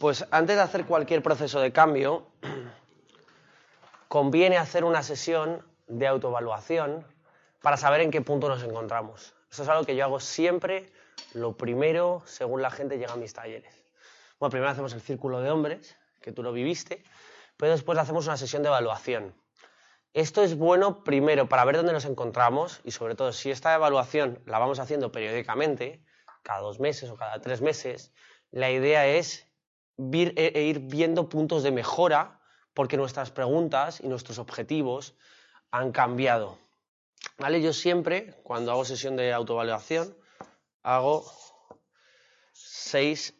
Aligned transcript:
Pues 0.00 0.24
antes 0.30 0.56
de 0.56 0.62
hacer 0.62 0.86
cualquier 0.86 1.22
proceso 1.22 1.60
de 1.60 1.74
cambio, 1.74 2.26
conviene 4.08 4.56
hacer 4.56 4.82
una 4.82 5.02
sesión 5.02 5.62
de 5.88 6.06
autoevaluación 6.06 7.06
para 7.60 7.76
saber 7.76 8.00
en 8.00 8.10
qué 8.10 8.22
punto 8.22 8.48
nos 8.48 8.62
encontramos. 8.62 9.34
Eso 9.52 9.62
es 9.62 9.68
algo 9.68 9.84
que 9.84 9.94
yo 9.94 10.04
hago 10.04 10.18
siempre, 10.18 10.90
lo 11.34 11.54
primero, 11.54 12.22
según 12.24 12.62
la 12.62 12.70
gente 12.70 12.96
llega 12.96 13.12
a 13.12 13.16
mis 13.16 13.34
talleres. 13.34 13.74
Bueno, 14.38 14.50
primero 14.50 14.70
hacemos 14.70 14.94
el 14.94 15.02
círculo 15.02 15.42
de 15.42 15.50
hombres, 15.50 15.98
que 16.22 16.32
tú 16.32 16.42
lo 16.42 16.54
viviste, 16.54 17.04
pero 17.58 17.72
después 17.72 17.98
hacemos 17.98 18.24
una 18.26 18.38
sesión 18.38 18.62
de 18.62 18.68
evaluación. 18.68 19.34
Esto 20.14 20.42
es 20.42 20.56
bueno 20.56 21.04
primero 21.04 21.46
para 21.46 21.66
ver 21.66 21.76
dónde 21.76 21.92
nos 21.92 22.06
encontramos 22.06 22.80
y 22.84 22.92
sobre 22.92 23.16
todo 23.16 23.34
si 23.34 23.50
esta 23.50 23.74
evaluación 23.74 24.40
la 24.46 24.58
vamos 24.58 24.78
haciendo 24.78 25.12
periódicamente, 25.12 26.02
cada 26.42 26.60
dos 26.60 26.80
meses 26.80 27.10
o 27.10 27.16
cada 27.16 27.42
tres 27.42 27.60
meses, 27.60 28.14
la 28.50 28.70
idea 28.70 29.06
es 29.06 29.49
e, 30.12 30.52
e 30.54 30.62
ir 30.62 30.80
viendo 30.80 31.28
puntos 31.28 31.62
de 31.62 31.70
mejora 31.70 32.40
porque 32.74 32.96
nuestras 32.96 33.30
preguntas 33.30 34.00
y 34.00 34.08
nuestros 34.08 34.38
objetivos 34.38 35.14
han 35.70 35.92
cambiado. 35.92 36.58
¿Vale? 37.38 37.60
Yo 37.60 37.72
siempre, 37.72 38.40
cuando 38.42 38.72
hago 38.72 38.84
sesión 38.84 39.16
de 39.16 39.32
autoevaluación, 39.32 40.16
hago 40.82 41.24
seis 42.52 43.34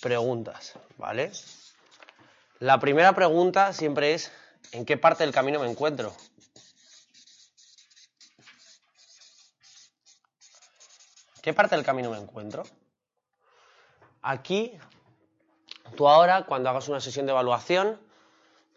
preguntas, 0.00 0.74
¿vale? 0.96 1.32
La 2.60 2.78
primera 2.78 3.14
pregunta 3.14 3.72
siempre 3.72 4.14
es, 4.14 4.30
¿en 4.72 4.84
qué 4.84 4.96
parte 4.96 5.24
del 5.24 5.32
camino 5.32 5.60
me 5.60 5.68
encuentro? 5.68 6.14
¿Qué 11.42 11.52
parte 11.52 11.76
del 11.76 11.84
camino 11.84 12.10
me 12.10 12.18
encuentro? 12.18 12.62
Aquí 14.22 14.78
Tú 15.96 16.08
ahora, 16.08 16.44
cuando 16.46 16.70
hagas 16.70 16.88
una 16.88 17.00
sesión 17.00 17.26
de 17.26 17.32
evaluación, 17.32 17.98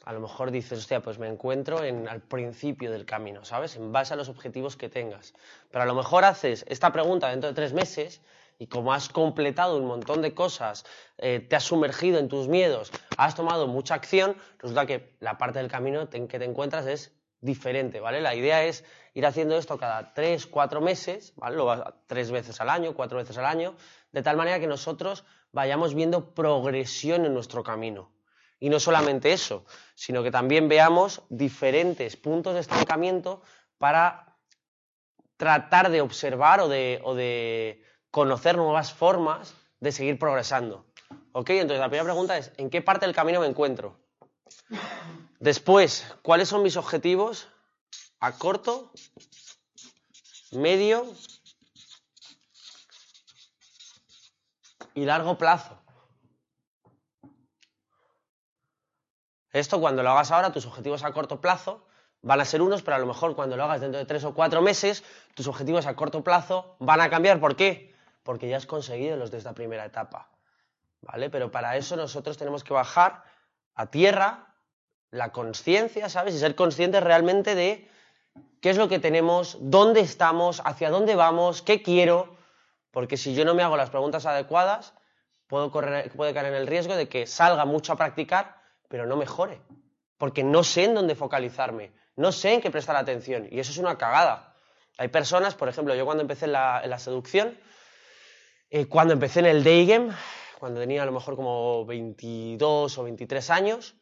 a 0.05 0.13
lo 0.13 0.21
mejor 0.21 0.51
dices, 0.51 0.79
hostia, 0.79 1.01
pues 1.01 1.19
me 1.19 1.27
encuentro 1.27 1.83
en, 1.83 2.07
al 2.07 2.21
principio 2.21 2.91
del 2.91 3.05
camino, 3.05 3.43
¿sabes? 3.43 3.75
En 3.75 3.91
base 3.91 4.13
a 4.13 4.17
los 4.17 4.29
objetivos 4.29 4.77
que 4.77 4.87
tengas. 4.87 5.33
Pero 5.69 5.83
a 5.83 5.85
lo 5.85 5.95
mejor 5.95 6.23
haces 6.23 6.63
esta 6.69 6.93
pregunta 6.93 7.29
dentro 7.29 7.49
de 7.49 7.55
tres 7.55 7.73
meses 7.73 8.21
y 8.59 8.67
como 8.67 8.93
has 8.93 9.09
completado 9.09 9.77
un 9.77 9.85
montón 9.85 10.21
de 10.21 10.33
cosas, 10.33 10.85
eh, 11.17 11.39
te 11.39 11.55
has 11.55 11.63
sumergido 11.63 12.19
en 12.19 12.29
tus 12.29 12.47
miedos, 12.47 12.91
has 13.17 13.35
tomado 13.35 13.67
mucha 13.67 13.95
acción, 13.95 14.37
resulta 14.59 14.85
que 14.85 15.15
la 15.19 15.37
parte 15.37 15.59
del 15.59 15.67
camino 15.67 16.09
que 16.09 16.39
te 16.39 16.45
encuentras 16.45 16.85
es 16.87 17.11
diferente, 17.41 17.99
¿vale? 17.99 18.21
La 18.21 18.33
idea 18.33 18.63
es 18.63 18.83
ir 19.13 19.25
haciendo 19.25 19.57
esto 19.57 19.77
cada 19.77 20.13
tres, 20.13 20.47
cuatro 20.47 20.81
meses, 20.81 21.33
¿vale? 21.35 21.55
Lo 21.55 21.65
vas 21.65 21.81
tres 22.07 22.31
veces 22.31 22.59
al 22.61 22.69
año, 22.69 22.93
cuatro 22.93 23.17
veces 23.17 23.37
al 23.37 23.45
año, 23.45 23.75
de 24.11 24.23
tal 24.23 24.37
manera 24.37 24.59
que 24.59 24.67
nosotros 24.67 25.25
vayamos 25.51 25.93
viendo 25.93 26.33
progresión 26.33 27.25
en 27.25 27.33
nuestro 27.33 27.63
camino. 27.63 28.11
Y 28.59 28.69
no 28.69 28.79
solamente 28.79 29.33
eso, 29.33 29.65
sino 29.95 30.23
que 30.23 30.31
también 30.31 30.67
veamos 30.67 31.21
diferentes 31.29 32.17
puntos 32.17 32.55
de 32.55 32.61
estancamiento 32.61 33.41
para 33.77 34.35
tratar 35.37 35.91
de 35.91 36.01
observar 36.01 36.59
o 36.61 36.67
de, 36.67 36.99
o 37.03 37.13
de 37.13 37.83
conocer 38.09 38.57
nuevas 38.57 38.93
formas 38.93 39.53
de 39.79 39.91
seguir 39.91 40.17
progresando. 40.17 40.85
¿Ok? 41.33 41.51
Entonces 41.51 41.79
la 41.79 41.89
primera 41.89 42.05
pregunta 42.05 42.37
es, 42.37 42.51
¿en 42.57 42.69
qué 42.69 42.81
parte 42.81 43.05
del 43.05 43.15
camino 43.15 43.39
me 43.39 43.47
encuentro? 43.47 43.99
Después, 45.39 46.15
¿cuáles 46.23 46.49
son 46.49 46.63
mis 46.63 46.77
objetivos 46.77 47.47
a 48.19 48.37
corto, 48.37 48.91
medio 50.51 51.05
y 54.97 55.05
largo 55.05 55.37
plazo? 55.37 55.77
Esto 59.53 59.79
cuando 59.79 60.01
lo 60.01 60.09
hagas 60.09 60.31
ahora, 60.31 60.51
tus 60.51 60.65
objetivos 60.65 61.03
a 61.03 61.11
corto 61.11 61.39
plazo 61.39 61.85
van 62.23 62.41
a 62.41 62.45
ser 62.45 62.63
unos, 62.63 62.81
pero 62.81 62.95
a 62.95 62.99
lo 62.99 63.05
mejor 63.05 63.35
cuando 63.35 63.55
lo 63.55 63.63
hagas 63.63 63.79
dentro 63.79 63.99
de 63.99 64.05
tres 64.05 64.23
o 64.23 64.33
cuatro 64.33 64.59
meses, 64.63 65.03
tus 65.35 65.47
objetivos 65.47 65.85
a 65.85 65.95
corto 65.95 66.23
plazo 66.23 66.75
van 66.79 66.99
a 67.01 67.11
cambiar. 67.11 67.39
¿Por 67.39 67.55
qué? 67.55 67.93
Porque 68.23 68.49
ya 68.49 68.57
has 68.57 68.65
conseguido 68.65 69.17
los 69.17 69.29
de 69.29 69.37
esta 69.37 69.53
primera 69.53 69.85
etapa. 69.85 70.31
¿Vale? 71.01 71.29
Pero 71.29 71.51
para 71.51 71.77
eso 71.77 71.95
nosotros 71.95 72.37
tenemos 72.37 72.63
que 72.63 72.73
bajar 72.73 73.23
a 73.75 73.85
tierra 73.91 74.55
la 75.11 75.31
conciencia, 75.31 76.09
¿sabes? 76.09 76.33
Y 76.33 76.39
ser 76.39 76.55
conscientes 76.55 77.03
realmente 77.03 77.53
de 77.53 77.87
qué 78.61 78.71
es 78.71 78.77
lo 78.77 78.89
que 78.89 78.97
tenemos, 78.97 79.57
dónde 79.61 79.99
estamos, 80.01 80.59
hacia 80.65 80.89
dónde 80.89 81.15
vamos, 81.15 81.61
qué 81.61 81.83
quiero, 81.83 82.36
porque 82.97 83.15
si 83.15 83.35
yo 83.35 83.45
no 83.45 83.53
me 83.53 83.61
hago 83.61 83.77
las 83.77 83.91
preguntas 83.91 84.25
adecuadas, 84.25 84.95
puedo 85.45 85.69
correr, 85.69 86.11
puede 86.13 86.33
caer 86.33 86.47
en 86.47 86.55
el 86.55 86.65
riesgo 86.65 86.95
de 86.95 87.07
que 87.07 87.27
salga 87.27 87.63
mucho 87.63 87.93
a 87.93 87.95
practicar, 87.95 88.59
pero 88.89 89.05
no 89.05 89.15
mejore, 89.15 89.61
porque 90.17 90.43
no 90.43 90.63
sé 90.63 90.85
en 90.85 90.95
dónde 90.95 91.13
focalizarme, 91.13 91.91
no 92.15 92.31
sé 92.31 92.55
en 92.55 92.61
qué 92.61 92.71
prestar 92.71 92.95
atención, 92.95 93.49
y 93.51 93.59
eso 93.59 93.69
es 93.69 93.77
una 93.77 93.99
cagada. 93.99 94.55
Hay 94.97 95.09
personas, 95.09 95.53
por 95.53 95.69
ejemplo, 95.69 95.93
yo 95.93 96.05
cuando 96.05 96.21
empecé 96.21 96.45
en 96.45 96.53
la, 96.53 96.97
seducción, 96.97 97.55
eh, 98.71 98.87
cuando 98.87 99.13
empecé 99.13 99.41
en 99.41 99.45
el 99.45 99.63
day 99.63 99.85
game, 99.85 100.11
cuando 100.57 100.79
tenía 100.79 101.03
a 101.03 101.05
lo 101.05 101.11
mejor 101.11 101.35
como 101.35 101.85
22 101.85 102.97
o 102.97 103.03
23 103.03 103.49
años, 103.51 103.93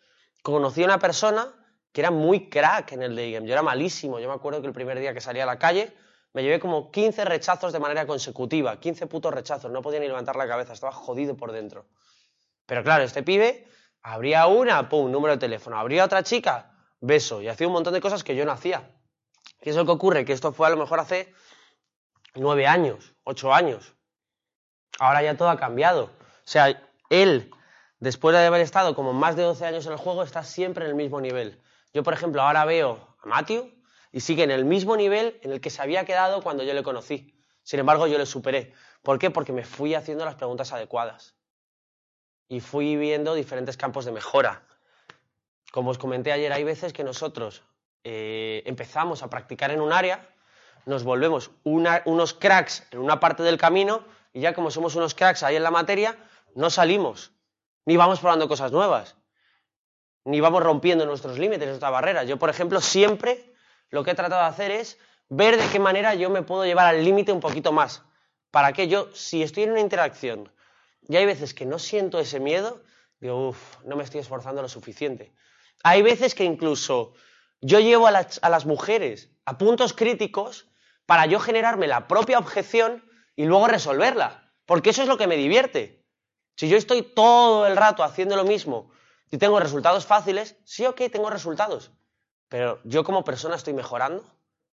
conocí 0.42 0.84
a 0.84 0.86
una 0.86 1.00
persona 1.00 1.54
que 1.92 2.00
era 2.00 2.12
muy 2.12 2.50
crack 2.50 2.94
en 2.94 3.04
el 3.04 3.14
day 3.14 3.34
game. 3.34 3.46
Yo 3.46 3.52
era 3.52 3.62
malísimo. 3.62 4.22
Yo 4.22 4.30
me 4.30 4.36
acuerdo 4.36 4.62
que 4.62 4.68
el 4.68 4.74
primer 4.74 4.98
día 5.00 5.14
que 5.14 5.20
salí 5.20 5.42
a 5.42 5.46
la 5.46 5.60
calle 5.60 5.94
me 6.36 6.44
llevé 6.44 6.60
como 6.60 6.92
15 6.92 7.24
rechazos 7.24 7.72
de 7.72 7.80
manera 7.80 8.06
consecutiva. 8.06 8.78
15 8.78 9.08
putos 9.08 9.34
rechazos. 9.34 9.72
No 9.72 9.82
podía 9.82 10.02
ni 10.02 10.08
levantar 10.08 10.36
la 10.36 10.46
cabeza. 10.46 10.74
Estaba 10.74 10.92
jodido 10.92 11.38
por 11.38 11.54
dentro. 11.54 11.86
Pero 12.66 12.84
claro, 12.84 13.06
este 13.06 13.24
pibe 13.24 13.66
abría 14.02 14.46
una, 14.48 14.90
pum, 14.90 15.10
número 15.10 15.36
de 15.36 15.40
teléfono. 15.40 15.80
Abría 15.80 16.04
otra 16.04 16.24
chica, 16.24 16.74
beso. 17.00 17.42
Y 17.42 17.48
hacía 17.48 17.68
un 17.68 17.72
montón 17.72 17.94
de 17.94 18.02
cosas 18.02 18.26
que 18.26 18.36
yo 18.36 18.44
no 18.44 18.52
hacía. 18.52 18.92
¿Qué 19.62 19.70
es 19.70 19.78
lo 19.78 19.86
que 19.86 19.92
ocurre? 19.92 20.26
Que 20.26 20.34
esto 20.34 20.52
fue 20.52 20.68
a 20.68 20.72
lo 20.72 20.76
mejor 20.76 21.00
hace 21.00 21.34
nueve 22.34 22.68
años, 22.68 23.14
ocho 23.24 23.54
años. 23.54 23.94
Ahora 25.00 25.24
ya 25.24 25.38
todo 25.38 25.50
ha 25.50 25.58
cambiado. 25.58 26.04
O 26.04 26.44
sea, 26.44 26.84
él 27.10 27.50
después 28.00 28.36
de 28.36 28.46
haber 28.46 28.60
estado 28.60 28.94
como 28.94 29.14
más 29.14 29.38
de 29.38 29.44
12 29.44 29.66
años 29.68 29.86
en 29.86 29.94
el 29.94 29.98
juego, 29.98 30.22
está 30.22 30.44
siempre 30.44 30.84
en 30.84 30.90
el 30.90 30.98
mismo 30.98 31.22
nivel. 31.22 31.62
Yo, 31.94 32.04
por 32.04 32.14
ejemplo, 32.14 32.42
ahora 32.42 32.66
veo 32.66 33.16
a 33.24 33.26
Matthew 33.26 33.72
y 34.16 34.22
sigue 34.22 34.44
en 34.44 34.52
el 34.52 34.64
mismo 34.64 34.96
nivel 34.96 35.38
en 35.42 35.52
el 35.52 35.60
que 35.60 35.70
se 35.70 35.82
había 35.82 36.06
quedado 36.06 36.42
cuando 36.42 36.64
yo 36.64 36.74
le 36.74 36.84
conocí. 36.84 37.36
Sin 37.64 37.82
embargo, 37.82 38.08
yo 38.08 38.18
le 38.18 38.26
superé. 38.26 38.72
¿Por 39.04 39.20
qué? 39.20 39.30
Porque 39.30 39.52
me 39.52 39.66
fui 39.66 39.94
haciendo 39.94 40.24
las 40.24 40.36
preguntas 40.36 40.72
adecuadas. 40.72 41.36
Y 42.48 42.62
fui 42.62 42.96
viendo 42.96 43.36
diferentes 43.36 43.76
campos 43.76 44.06
de 44.06 44.14
mejora. 44.14 44.64
Como 45.74 45.90
os 45.90 45.98
comenté 45.98 46.32
ayer, 46.32 46.54
hay 46.54 46.64
veces 46.64 46.94
que 46.94 47.04
nosotros 47.04 47.64
eh, 48.06 48.64
empezamos 48.66 49.22
a 49.22 49.30
practicar 49.30 49.72
en 49.72 49.82
un 49.82 49.92
área, 49.92 50.26
nos 50.86 51.04
volvemos 51.04 51.52
unos 51.66 52.34
cracks 52.34 52.88
en 52.92 53.00
una 53.00 53.20
parte 53.20 53.44
del 53.44 53.58
camino 53.58 54.06
y 54.32 54.40
ya 54.40 54.54
como 54.54 54.72
somos 54.72 54.96
unos 54.96 55.14
cracks 55.14 55.44
ahí 55.44 55.58
en 55.58 55.64
la 55.64 55.72
materia, 55.72 56.18
no 56.54 56.70
salimos 56.70 57.34
ni 57.84 57.98
vamos 57.98 58.22
probando 58.22 58.48
cosas 58.48 58.72
nuevas, 58.72 59.18
ni 60.24 60.40
vamos 60.40 60.64
rompiendo 60.64 61.06
nuestros 61.06 61.38
límites, 61.38 61.68
nuestras 61.68 61.92
barreras. 61.92 62.30
Yo, 62.30 62.40
por 62.40 62.50
ejemplo, 62.50 62.80
siempre 62.80 63.54
lo 63.90 64.04
que 64.04 64.12
he 64.12 64.16
tratado 64.16 64.42
de 64.42 64.48
hacer 64.48 64.72
es 64.72 64.98
ver 65.30 65.58
de 65.58 65.68
qué 65.70 65.80
manera 65.80 66.16
yo 66.16 66.30
me 66.30 66.42
puedo 66.42 66.66
llevar 66.66 66.88
al 66.88 67.04
límite 67.04 67.32
un 67.32 67.40
poquito 67.40 67.72
más. 67.72 68.04
Para 68.52 68.74
que 68.74 68.88
yo, 68.88 69.10
si 69.14 69.44
estoy 69.44 69.64
en 69.64 69.72
una 69.72 69.82
interacción 69.82 70.52
y 71.08 71.18
hay 71.18 71.26
veces 71.26 71.54
que 71.54 71.66
no 71.66 71.80
siento 71.80 72.20
ese 72.20 72.40
miedo, 72.40 72.82
digo, 73.20 73.50
uff, 73.50 73.84
no 73.84 73.96
me 73.96 74.04
estoy 74.04 74.22
esforzando 74.22 74.62
lo 74.62 74.70
suficiente. 74.70 75.34
Hay 75.84 76.02
veces 76.02 76.36
que 76.36 76.44
incluso 76.44 77.14
yo 77.62 77.80
llevo 77.80 78.08
a 78.08 78.12
las, 78.12 78.66
mujeres 78.66 79.32
a 79.46 79.58
puntos 79.58 79.94
críticos 79.94 80.68
para 81.06 81.26
yo 81.26 81.40
generarme 81.40 81.88
la 81.88 82.08
propia 82.08 82.40
objeción 82.40 83.04
y 83.36 83.46
luego 83.46 83.68
resolverla, 83.68 84.52
porque 84.66 84.92
eso 84.92 85.02
es 85.02 85.08
lo 85.08 85.18
que 85.18 85.28
me 85.28 85.38
divierte. 85.38 86.04
Si 86.56 86.70
yo 86.70 86.78
estoy 86.78 87.02
todo 87.02 87.68
el 87.68 87.76
rato 87.76 88.04
haciendo 88.04 88.36
lo 88.36 88.46
mismo 88.46 88.92
y 89.30 89.38
tengo 89.38 89.60
resultados 89.60 90.06
fáciles, 90.06 90.58
sí, 90.64 90.86
ok, 90.86 91.02
tengo 91.12 91.30
resultados. 91.30 91.92
Pero 92.56 92.80
yo 92.86 93.04
como 93.04 93.26
persona 93.26 93.58
estoy 93.58 93.74
mejorando. 93.74 94.24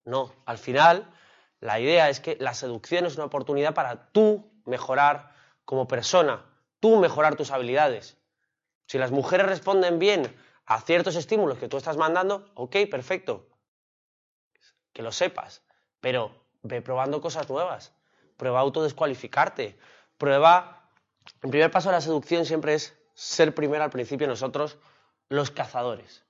No, 0.03 0.33
al 0.47 0.57
final 0.57 1.13
La 1.59 1.79
idea 1.79 2.09
es 2.09 2.19
que 2.19 2.35
la 2.39 2.55
seducción 2.55 3.05
es 3.05 3.17
una 3.17 3.25
oportunidad 3.25 3.75
para 3.75 4.11
tú 4.11 4.49
mejorar 4.65 5.31
como 5.63 5.87
persona, 5.87 6.43
tú 6.79 6.95
mejorar 6.95 7.35
tus 7.35 7.51
habilidades. 7.51 8.17
Si 8.87 8.97
las 8.97 9.11
mujeres 9.11 9.45
responden 9.45 9.99
bien 9.99 10.35
a 10.65 10.81
ciertos 10.81 11.15
estímulos 11.15 11.59
que 11.59 11.67
tú 11.67 11.77
estás 11.77 11.97
mandando, 11.97 12.49
ok, 12.55 12.77
perfecto. 12.89 13.47
Que 14.91 15.03
lo 15.03 15.11
sepas. 15.11 15.61
Pero 15.99 16.31
ve 16.63 16.81
probando 16.81 17.21
cosas 17.21 17.47
nuevas. 17.47 17.93
Prueba 18.37 18.59
autodescualificarte. 18.59 19.77
Prueba. 20.17 20.89
El 21.43 21.51
primer 21.51 21.69
paso 21.69 21.89
de 21.89 21.93
la 21.93 22.01
seducción 22.01 22.43
siempre 22.43 22.73
es 22.73 22.97
ser 23.13 23.53
primero 23.53 23.83
al 23.83 23.91
principio 23.91 24.25
nosotros 24.25 24.79
los 25.29 25.51
cazadores. 25.51 26.26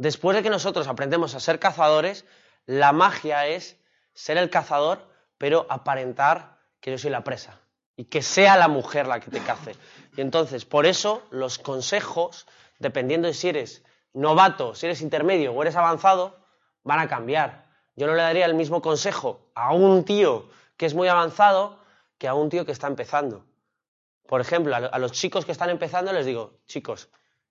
Después 0.00 0.34
de 0.34 0.42
que 0.42 0.48
nosotros 0.48 0.88
aprendemos 0.88 1.34
a 1.34 1.40
ser 1.40 1.58
cazadores, 1.58 2.24
la 2.64 2.90
magia 2.92 3.46
es 3.46 3.76
ser 4.14 4.38
el 4.38 4.48
cazador, 4.48 5.06
pero 5.36 5.66
aparentar 5.68 6.56
que 6.80 6.90
yo 6.90 6.96
soy 6.96 7.10
la 7.10 7.22
presa 7.22 7.60
y 7.96 8.06
que 8.06 8.22
sea 8.22 8.56
la 8.56 8.68
mujer 8.68 9.06
la 9.06 9.20
que 9.20 9.30
te 9.30 9.40
cace. 9.40 9.76
Y 10.16 10.22
entonces, 10.22 10.64
por 10.64 10.86
eso, 10.86 11.22
los 11.28 11.58
consejos, 11.58 12.46
dependiendo 12.78 13.28
de 13.28 13.34
si 13.34 13.50
eres 13.50 13.84
novato, 14.14 14.74
si 14.74 14.86
eres 14.86 15.02
intermedio 15.02 15.52
o 15.52 15.60
eres 15.60 15.76
avanzado, 15.76 16.38
van 16.82 17.00
a 17.00 17.06
cambiar. 17.06 17.66
Yo 17.94 18.06
no 18.06 18.14
le 18.14 18.22
daría 18.22 18.46
el 18.46 18.54
mismo 18.54 18.80
consejo 18.80 19.50
a 19.54 19.74
un 19.74 20.06
tío 20.06 20.48
que 20.78 20.86
es 20.86 20.94
muy 20.94 21.08
avanzado 21.08 21.78
que 22.16 22.26
a 22.26 22.32
un 22.32 22.48
tío 22.48 22.64
que 22.64 22.72
está 22.72 22.86
empezando. 22.86 23.44
Por 24.26 24.40
ejemplo, 24.40 24.74
a 24.74 24.98
los 24.98 25.12
chicos 25.12 25.44
que 25.44 25.52
están 25.52 25.68
empezando 25.68 26.10
les 26.10 26.24
digo, 26.24 26.58
chicos, 26.66 27.10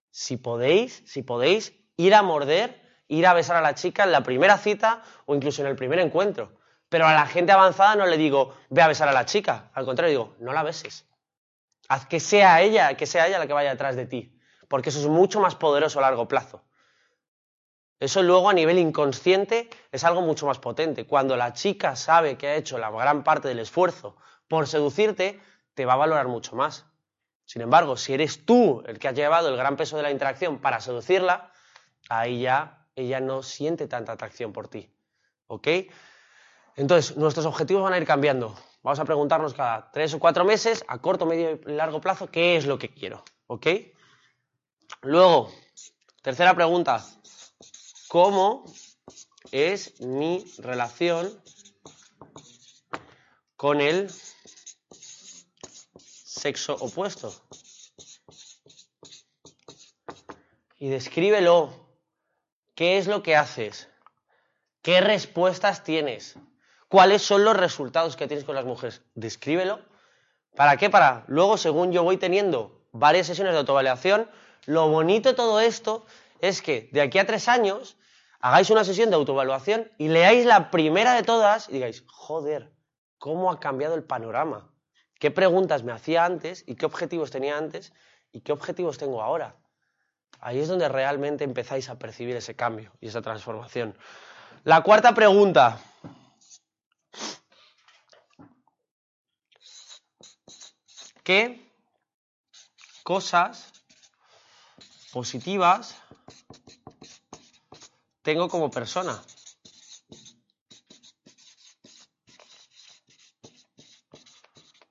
si 0.10 0.38
podéis, 0.38 1.04
si 1.06 1.22
podéis, 1.22 1.79
ir 2.00 2.16
a 2.16 2.22
morder, 2.22 2.80
ir 3.10 3.28
a 3.28 3.34
besar 3.34 3.58
a 3.58 3.62
la 3.62 3.76
chica 3.76 4.06
en 4.06 4.14
la 4.14 4.24
primera 4.24 4.58
cita 4.58 5.04
o 5.26 5.36
incluso 5.36 5.62
en 5.62 5.68
el 5.68 5.76
primer 5.76 6.00
encuentro. 6.00 6.54
Pero 6.88 7.06
a 7.06 7.14
la 7.14 7.26
gente 7.28 7.52
avanzada 7.52 7.98
no 7.98 8.06
le 8.06 8.16
digo, 8.16 8.56
ve 8.70 8.82
a 8.82 8.88
besar 8.88 9.10
a 9.10 9.12
la 9.12 9.26
chica. 9.26 9.70
Al 9.74 9.84
contrario, 9.84 10.10
digo, 10.10 10.36
no 10.40 10.54
la 10.54 10.64
beses. 10.64 11.06
Haz 11.90 12.06
que 12.06 12.22
sea 12.22 12.62
ella, 12.62 12.96
que 12.96 13.06
sea 13.06 13.28
ella 13.28 13.38
la 13.38 13.48
que 13.48 13.54
vaya 13.54 13.72
detrás 13.72 13.98
de 13.98 14.06
ti. 14.06 14.34
Porque 14.70 14.90
eso 14.90 15.00
es 15.00 15.08
mucho 15.08 15.42
más 15.42 15.56
poderoso 15.56 16.00
a 16.00 16.04
largo 16.04 16.30
plazo. 16.30 16.64
Eso 18.00 18.24
luego 18.24 18.50
a 18.50 18.54
nivel 18.54 18.80
inconsciente 18.80 19.70
es 19.92 20.06
algo 20.06 20.22
mucho 20.22 20.46
más 20.46 20.60
potente. 20.60 21.06
Cuando 21.06 21.36
la 21.36 21.52
chica 21.52 21.98
sabe 21.98 22.38
que 22.38 22.48
ha 22.48 22.56
hecho 22.56 22.78
la 22.78 22.92
gran 22.92 23.26
parte 23.26 23.50
del 23.50 23.60
esfuerzo 23.60 24.16
por 24.48 24.68
seducirte, 24.68 25.42
te 25.74 25.86
va 25.86 25.94
a 25.94 25.98
valorar 25.98 26.30
mucho 26.30 26.56
más. 26.56 26.86
Sin 27.44 27.62
embargo, 27.62 27.98
si 27.98 28.14
eres 28.14 28.46
tú 28.46 28.84
el 28.88 29.00
que 29.00 29.10
ha 29.10 29.12
llevado 29.12 29.50
el 29.50 29.58
gran 29.58 29.76
peso 29.76 29.98
de 29.98 30.04
la 30.04 30.12
interacción 30.12 30.60
para 30.60 30.80
seducirla, 30.80 31.52
ahí 32.08 32.42
ya 32.42 32.88
ella 32.96 33.20
no 33.20 33.44
siente 33.44 33.88
tanta 33.88 34.12
atracción 34.14 34.54
por 34.54 34.68
ti. 34.68 34.90
¿Ok? 35.48 35.68
Entonces, 36.76 37.18
nuestros 37.18 37.46
objetivos 37.46 37.84
van 37.84 37.94
a 37.94 37.98
ir 37.98 38.06
cambiando. 38.06 38.56
Vamos 38.84 39.00
a 39.00 39.06
preguntarnos 39.06 39.54
cada 39.54 39.92
tres 39.92 40.14
o 40.14 40.20
cuatro 40.20 40.46
meses, 40.46 40.84
a 40.88 41.00
corto, 41.00 41.26
medio 41.26 41.52
y 41.52 41.72
largo 41.72 42.00
plazo, 42.00 42.32
qué 42.32 42.56
es 42.56 42.66
lo 42.66 42.78
que 42.78 42.90
quiero. 42.90 43.24
¿Ok? 43.48 43.68
Luego, 45.02 45.52
tercera 46.22 46.54
pregunta. 46.56 47.06
¿Cómo 48.08 48.66
es 49.52 50.00
mi 50.02 50.46
relación 50.60 51.42
con 53.56 53.82
el 53.82 54.10
sexo 56.08 56.76
opuesto? 56.76 57.34
Y 60.78 60.90
descríbelo. 60.90 61.89
¿Qué 62.80 62.98
es 62.98 63.08
lo 63.08 63.24
que 63.24 63.36
haces? 63.36 63.90
¿Qué 64.82 65.02
respuestas 65.02 65.84
tienes? 65.84 66.38
¿Cuáles 66.88 67.22
son 67.22 67.44
los 67.44 67.58
resultados 67.58 68.16
que 68.16 68.26
tienes 68.26 68.46
con 68.46 68.56
las 68.56 68.64
mujeres? 68.64 69.02
Descríbelo. 69.16 69.82
¿Para 70.56 70.78
qué? 70.78 70.90
Para 70.90 71.26
luego, 71.28 71.58
según 71.58 71.92
yo 71.92 72.04
voy 72.04 72.16
teniendo 72.16 72.86
varias 72.94 73.28
sesiones 73.28 73.52
de 73.52 73.60
autoevaluación, 73.60 74.32
lo 74.66 74.88
bonito 74.88 75.28
de 75.28 75.36
todo 75.36 75.60
esto 75.60 76.06
es 76.40 76.62
que 76.62 76.88
de 76.94 77.02
aquí 77.02 77.20
a 77.20 77.26
tres 77.26 77.50
años 77.50 77.98
hagáis 78.40 78.70
una 78.70 78.86
sesión 78.86 79.10
de 79.10 79.18
autoevaluación 79.18 79.92
y 79.98 80.08
leáis 80.08 80.46
la 80.46 80.72
primera 80.72 81.16
de 81.16 81.24
todas 81.24 81.68
y 81.68 81.74
digáis, 81.74 82.06
joder, 82.08 82.72
¿cómo 83.18 83.52
ha 83.52 83.60
cambiado 83.60 83.96
el 83.96 84.04
panorama? 84.04 84.72
¿Qué 85.20 85.32
preguntas 85.32 85.84
me 85.84 85.92
hacía 85.92 86.24
antes 86.24 86.64
y 86.66 86.76
qué 86.76 86.86
objetivos 86.86 87.30
tenía 87.30 87.58
antes 87.58 87.92
y 88.32 88.40
qué 88.40 88.54
objetivos 88.54 88.98
tengo 88.98 89.22
ahora? 89.22 89.58
Ahí 90.40 90.60
es 90.60 90.68
donde 90.68 90.88
realmente 90.88 91.44
empezáis 91.44 91.90
a 91.90 92.00
percibir 92.00 92.36
ese 92.36 92.56
cambio 92.56 92.92
y 93.02 93.08
esa 93.08 93.22
transformación. 93.22 93.98
La 94.64 94.82
cuarta 94.82 95.14
pregunta, 95.14 95.80
qué 101.24 101.72
cosas 103.04 103.72
positivas 105.12 105.96
tengo 108.22 108.48
como 108.48 108.70
persona. 108.70 109.22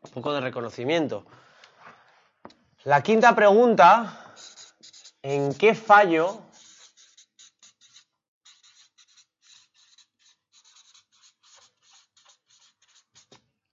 Un 0.02 0.10
poco 0.12 0.32
de 0.32 0.40
reconocimiento. 0.40 1.26
La 2.84 3.02
quinta 3.02 3.34
pregunta, 3.34 4.27
¿en 5.28 5.54
qué 5.54 5.74
fallo 5.74 6.42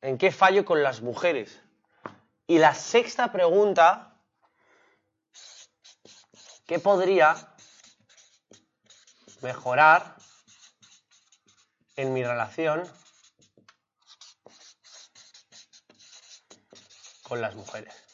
¿En 0.01 0.19
qué 0.19 0.31
fallo 0.31 0.65
con 0.65 0.83
las 0.83 1.01
mujeres? 1.01 1.59
Y 2.45 2.59
la 2.59 2.75
sexta 2.75 3.31
pregunta, 3.31 4.21
¿qué 6.67 6.77
podría 6.77 7.55
mejorar 9.41 10.15
en 11.95 12.13
mi 12.13 12.23
relación 12.23 12.83
con 17.23 17.41
las 17.41 17.55
mujeres? 17.55 18.04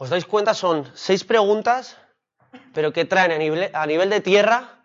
¿Os 0.00 0.08
dais 0.08 0.24
cuenta? 0.24 0.56
Son 0.56 0.88
seis 0.96 1.28
preguntas, 1.28 2.00
pero 2.72 2.88
que 2.90 3.04
traen 3.04 3.32
a 3.32 3.36
nivel, 3.36 3.68
a 3.74 3.84
nivel 3.84 4.08
de 4.08 4.24
tierra 4.24 4.80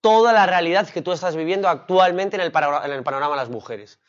toda 0.00 0.32
la 0.32 0.46
realidad 0.46 0.88
que 0.88 1.02
tú 1.02 1.12
estás 1.12 1.36
viviendo 1.36 1.68
actualmente 1.68 2.36
en 2.36 2.40
el, 2.40 2.50
panorama 2.50 3.34
de 3.34 3.36
las 3.36 3.50
mujeres. 3.50 4.00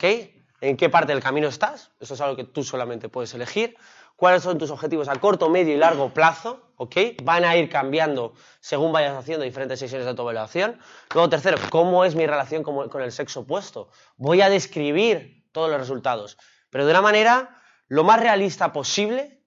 ¿En 0.00 0.76
qué 0.76 0.88
parte 0.90 1.12
del 1.12 1.22
camino 1.22 1.46
estás? 1.46 1.92
Eso 2.00 2.14
es 2.14 2.20
algo 2.20 2.34
que 2.34 2.42
tú 2.42 2.64
solamente 2.64 3.08
puedes 3.08 3.32
elegir. 3.32 3.76
¿Cuáles 4.16 4.42
son 4.42 4.58
tus 4.58 4.72
objetivos 4.72 5.06
a 5.06 5.14
corto, 5.14 5.48
medio 5.48 5.74
y 5.74 5.78
largo 5.78 6.12
plazo? 6.12 6.72
¿Ok? 6.74 6.96
Van 7.22 7.44
a 7.44 7.56
ir 7.56 7.70
cambiando 7.70 8.34
según 8.58 8.90
vayas 8.90 9.16
haciendo 9.16 9.44
diferentes 9.44 9.78
sesiones 9.78 10.06
de 10.06 10.10
autoevaluación. 10.10 10.80
Luego, 11.14 11.28
tercero, 11.28 11.56
¿cómo 11.70 12.04
es 12.04 12.16
mi 12.16 12.26
relación 12.26 12.64
con 12.64 13.00
el 13.00 13.12
sexo 13.12 13.40
opuesto? 13.40 13.90
Voy 14.16 14.40
a 14.40 14.50
describir 14.50 15.46
todos 15.52 15.70
los 15.70 15.78
resultados, 15.78 16.36
pero 16.68 16.84
de 16.84 16.90
una 16.90 17.00
manera 17.00 17.59
lo 17.90 18.04
más 18.04 18.20
realista 18.20 18.72
posible 18.72 19.42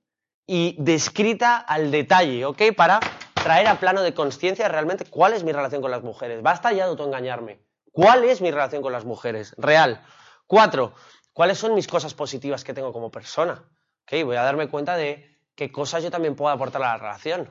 y 0.46 0.76
descrita 0.78 1.58
al 1.58 1.92
detalle, 1.92 2.46
¿ok? 2.46 2.62
Para 2.76 3.00
traer 3.34 3.68
a 3.68 3.80
plano 3.80 4.02
de 4.02 4.14
conciencia 4.14 4.68
realmente 4.68 5.06
cuál 5.06 5.34
es 5.34 5.46
mi 5.46 5.54
relación 5.54 5.82
con 5.82 5.92
las 5.92 6.04
mujeres. 6.04 6.44
Basta 6.44 6.74
ya 6.74 6.84
de 6.84 6.92
autoengañarme. 6.92 7.62
¿Cuál 7.94 8.26
es 8.26 8.42
mi 8.42 8.52
relación 8.52 8.82
con 8.82 8.92
las 8.92 9.06
mujeres? 9.06 9.56
Real. 9.58 10.04
Cuatro, 10.46 10.94
¿cuáles 11.32 11.58
son 11.58 11.74
mis 11.74 11.88
cosas 11.88 12.14
positivas 12.14 12.66
que 12.66 12.74
tengo 12.74 12.92
como 12.92 13.10
persona? 13.10 13.64
voy 14.12 14.36
a 14.36 14.44
darme 14.44 14.68
cuenta 14.68 14.98
de 14.98 15.40
qué 15.56 15.72
cosas 15.72 16.04
yo 16.04 16.12
también 16.12 16.36
puedo 16.36 16.54
aportar 16.54 16.84
a 16.84 16.88
la 16.88 16.98
relación. 16.98 17.50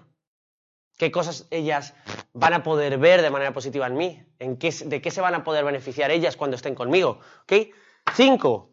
¿Qué 0.99 1.11
cosas 1.11 1.47
ellas 1.51 1.95
van 2.35 2.53
a 2.53 2.63
poder 2.63 2.99
ver 2.99 3.23
de 3.23 3.31
manera 3.31 3.55
positiva 3.55 3.87
en 3.87 3.97
mí? 3.97 4.23
¿En 4.39 4.59
qué, 4.59 4.71
¿De 4.85 5.01
qué 5.01 5.11
se 5.11 5.23
van 5.23 5.35
a 5.35 5.43
poder 5.43 5.65
beneficiar 5.65 6.11
ellas 6.11 6.37
cuando 6.37 6.57
estén 6.57 6.75
conmigo? 6.75 7.21
Cinco, 8.15 8.72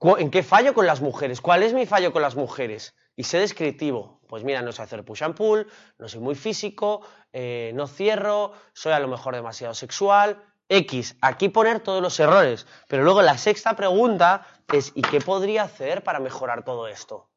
¿en 0.00 0.30
qué 0.30 0.42
fallo 0.42 0.74
con 0.74 0.86
las 0.86 1.00
mujeres? 1.00 1.40
¿Cuál 1.40 1.62
es 1.62 1.72
mi 1.72 1.86
fallo 1.86 2.12
con 2.12 2.22
las 2.22 2.36
mujeres? 2.36 2.94
Y 3.16 3.24
sé 3.24 3.38
descriptivo. 3.38 4.20
Pues 4.28 4.44
mira, 4.44 4.60
no 4.62 4.72
sé 4.72 4.82
hacer 4.82 5.04
push 5.04 5.22
and 5.22 5.34
pull, 5.34 5.66
no 5.98 6.08
soy 6.08 6.20
muy 6.20 6.34
físico, 6.34 7.02
eh, 7.32 7.70
no 7.74 7.86
cierro, 7.86 8.52
soy 8.72 8.92
a 8.92 8.98
lo 8.98 9.08
mejor 9.08 9.34
demasiado 9.34 9.72
sexual, 9.72 10.42
X, 10.68 11.16
aquí 11.20 11.48
poner 11.48 11.80
todos 11.80 12.02
los 12.02 12.18
errores. 12.18 12.66
Pero 12.88 13.04
luego 13.04 13.22
la 13.22 13.38
sexta 13.38 13.76
pregunta 13.76 14.46
es, 14.72 14.92
¿y 14.94 15.02
qué 15.02 15.20
podría 15.20 15.62
hacer 15.62 16.02
para 16.02 16.18
mejorar 16.18 16.64
todo 16.64 16.88
esto? 16.88 17.30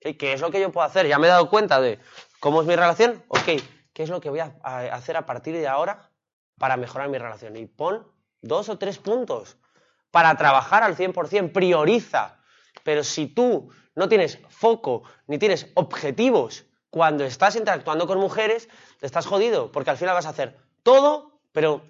¿Qué 0.00 0.34
es 0.34 0.40
lo 0.42 0.50
que 0.50 0.60
yo 0.60 0.70
puedo 0.70 0.86
hacer? 0.86 1.06
Ya 1.06 1.18
me 1.18 1.28
he 1.28 1.30
dado 1.30 1.48
cuenta 1.48 1.80
de 1.80 1.98
cómo 2.38 2.60
es 2.60 2.66
mi 2.66 2.76
relación. 2.76 3.24
Ok, 3.28 3.62
¿qué 3.94 4.02
es 4.02 4.10
lo 4.10 4.20
que 4.20 4.28
voy 4.28 4.40
a 4.40 4.54
hacer 4.92 5.16
a 5.16 5.24
partir 5.24 5.54
de 5.54 5.66
ahora 5.66 6.10
para 6.58 6.76
mejorar 6.76 7.08
mi 7.08 7.16
relación? 7.16 7.56
Y 7.56 7.64
pon 7.64 8.06
dos 8.42 8.68
o 8.68 8.76
tres 8.76 8.98
puntos 8.98 9.56
para 10.14 10.36
trabajar 10.36 10.84
al 10.84 10.96
100%, 10.96 11.50
prioriza. 11.50 12.36
Pero 12.84 13.02
si 13.02 13.26
tú 13.26 13.70
no 13.96 14.08
tienes 14.08 14.38
foco 14.48 15.02
ni 15.26 15.38
tienes 15.38 15.72
objetivos 15.74 16.66
cuando 16.88 17.24
estás 17.24 17.56
interactuando 17.56 18.06
con 18.06 18.20
mujeres, 18.20 18.68
te 19.00 19.06
estás 19.06 19.26
jodido, 19.26 19.72
porque 19.72 19.90
al 19.90 19.96
final 19.96 20.14
vas 20.14 20.26
a 20.26 20.28
hacer 20.28 20.56
todo, 20.84 21.40
pero 21.50 21.82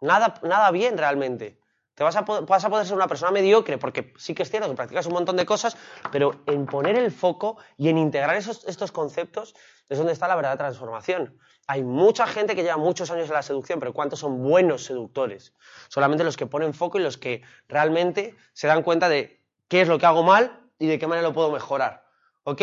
nada, 0.00 0.34
nada 0.42 0.72
bien 0.72 0.98
realmente. 0.98 1.57
Te 1.98 2.04
vas 2.04 2.14
a, 2.14 2.20
vas 2.20 2.64
a 2.64 2.70
poder 2.70 2.86
ser 2.86 2.94
una 2.94 3.08
persona 3.08 3.32
mediocre, 3.32 3.76
porque 3.76 4.12
sí 4.16 4.32
que 4.32 4.44
es 4.44 4.50
cierto 4.50 4.68
que 4.68 4.76
practicas 4.76 5.06
un 5.06 5.14
montón 5.14 5.36
de 5.36 5.44
cosas, 5.44 5.76
pero 6.12 6.30
en 6.46 6.64
poner 6.64 6.96
el 6.96 7.10
foco 7.10 7.56
y 7.76 7.88
en 7.88 7.98
integrar 7.98 8.36
esos, 8.36 8.64
estos 8.68 8.92
conceptos 8.92 9.56
es 9.88 9.98
donde 9.98 10.12
está 10.12 10.28
la 10.28 10.36
verdadera 10.36 10.58
transformación. 10.58 11.36
Hay 11.66 11.82
mucha 11.82 12.28
gente 12.28 12.54
que 12.54 12.62
lleva 12.62 12.76
muchos 12.76 13.10
años 13.10 13.26
en 13.26 13.34
la 13.34 13.42
seducción, 13.42 13.80
pero 13.80 13.92
¿cuántos 13.92 14.20
son 14.20 14.40
buenos 14.44 14.84
seductores? 14.84 15.54
Solamente 15.88 16.22
los 16.22 16.36
que 16.36 16.46
ponen 16.46 16.72
foco 16.72 17.00
y 17.00 17.02
los 17.02 17.18
que 17.18 17.42
realmente 17.66 18.36
se 18.52 18.68
dan 18.68 18.84
cuenta 18.84 19.08
de 19.08 19.42
qué 19.66 19.80
es 19.80 19.88
lo 19.88 19.98
que 19.98 20.06
hago 20.06 20.22
mal 20.22 20.56
y 20.78 20.86
de 20.86 21.00
qué 21.00 21.08
manera 21.08 21.26
lo 21.26 21.34
puedo 21.34 21.50
mejorar. 21.50 22.04
¿Ok? 22.44 22.62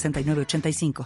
906985. 0.01 0.93